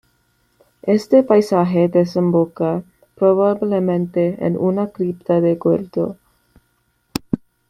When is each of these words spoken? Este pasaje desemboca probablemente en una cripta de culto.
Este 0.87 1.21
pasaje 1.21 1.87
desemboca 1.87 2.81
probablemente 3.13 4.35
en 4.43 4.57
una 4.57 4.87
cripta 4.89 5.41
de 5.41 5.59
culto. 5.59 6.17